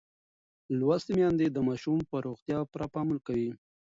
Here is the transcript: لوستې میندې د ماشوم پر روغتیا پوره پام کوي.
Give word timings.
لوستې 0.79 1.13
میندې 1.19 1.47
د 1.51 1.57
ماشوم 1.67 1.99
پر 2.09 2.21
روغتیا 2.27 2.59
پوره 2.69 2.87
پام 2.93 3.07
کوي. 3.27 3.51